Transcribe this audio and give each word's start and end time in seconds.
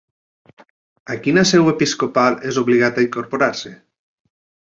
A 1.15 1.17
quina 1.25 1.43
seu 1.49 1.69
episcopal 1.73 2.39
és 2.53 2.59
obligat 2.63 2.97
a 3.01 3.05
incorporar-se? 3.09 3.75